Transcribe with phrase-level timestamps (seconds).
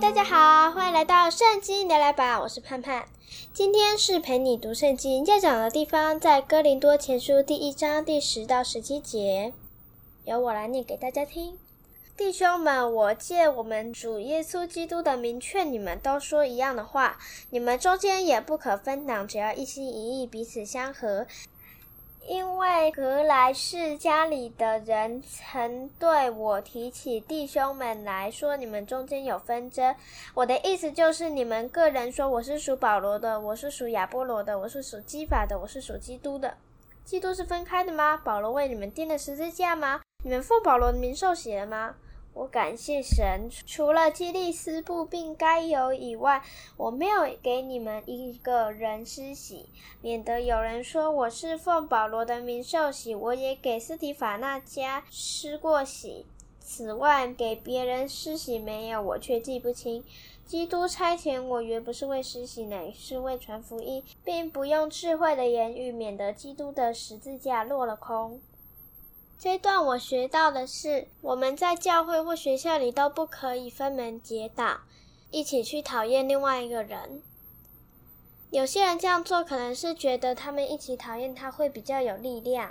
[0.00, 3.04] 大家好，欢迎来到圣经聊聊吧，我是盼盼。
[3.52, 9.52] 今天是陪你读圣经要讲的地方，在哥林多前书第一章第十到十七节，
[10.24, 11.56] 由我来念给大家听。
[12.16, 17.16] 弟兄们，我借我们主耶稣基督的名劝你们，都说一样的话，
[17.50, 21.24] 你们中间也不可分党，只要一心一意，彼此相合。
[22.26, 29.94] 因为格莱氏家里的人曾对我提起弟兄们来说，你们中间有纷争。
[30.32, 36.56] 我的意思就是，你们个人说我是属保罗的，我是属亚波罗的，我是属基法的，我是属基督的。
[37.04, 38.16] 基督是分开的吗？
[38.16, 40.00] 保罗为你们钉的十字架吗？
[40.24, 41.94] 你们奉保罗的名受洗了吗？
[42.34, 46.42] 我感谢神，除了基利斯布并该犹以外，
[46.76, 49.68] 我没有给你们一个人施洗，
[50.00, 53.14] 免得有人说我是奉保罗的名受洗。
[53.14, 56.26] 我也给斯提法那家施过洗，
[56.58, 60.04] 此外给别人施洗没有，我却记不清。
[60.44, 68.40] 基督差遣我，原不是为施洗，乃是为传福音，并不用智慧的言语，免得基督的十字架落了空。
[69.44, 74.80] 这一段我学到的是，我们在教会或学校里都不可以分门结党，
[75.30, 77.22] 一起去讨厌另外一个人。
[78.50, 82.70] 有些人这样做，可能是觉得他们一起讨厌他会比较有力量。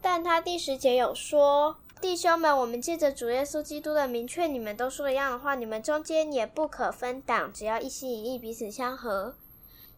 [0.00, 9.34] 但他第十节有说：“弟兄们，我们借着主耶稣基督的名劝你们，都说一样的话，你们中间也不可分党，只要一心一意，彼此相合。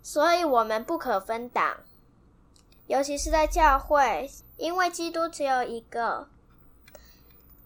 [0.03, 1.77] 所以，我们不可分党。”
[2.89, 4.29] 尤其是在教会，
[4.61, 6.28] 因为基督只有一个。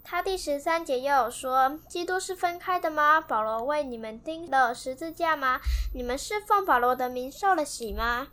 [0.04, 3.20] 他第十三节又有说：“基督是分开的吗？
[3.20, 5.60] 保罗为你们钉了十字架吗？
[5.92, 8.28] 你们是奉保罗的名受了洗吗？”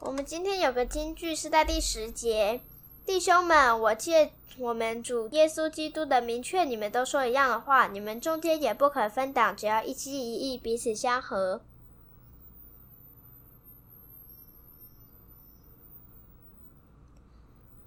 [0.00, 2.60] 我们今天有个金句是在第十节
[3.04, 11.62] ：“弟兄们，我借我们主耶稣基督的名劝你们，都说一样的话，你们中间也不可分党，只要一心一意，彼此相合。”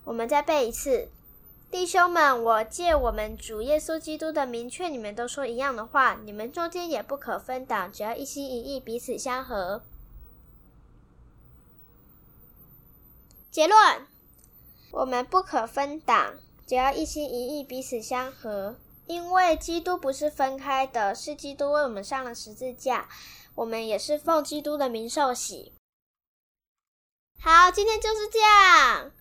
[0.10, 1.08] 我们再背一次，
[1.70, 9.84] 弟兄们，我借我们主耶稣基督的名劝你们，都说一样的话，你们中间也不可分党，只要一心一意，彼此相合。
[13.52, 14.08] 结论：
[14.94, 18.78] 我们不可分党，只要一心一意，彼此相合。
[19.06, 23.08] 因为基督不是分开的，是基督为我们上了十字架，
[23.54, 25.74] 我们也是奉基督的名受洗。
[27.40, 29.12] 好，今天就是这样。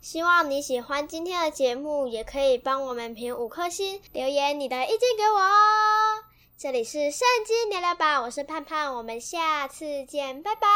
[0.00, 6.22] 希望你喜欢今天的节目，也可以帮我们评五颗星，留言你的意见给我哦。
[6.56, 10.66] 这里是圣经聊聊吧，我是盼盼，我们下次见，拜拜。